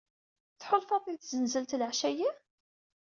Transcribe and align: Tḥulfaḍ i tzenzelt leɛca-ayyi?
Tḥulfaḍ 0.59 1.03
i 1.07 1.15
tzenzelt 1.15 1.77
leɛca-ayyi? 1.79 2.29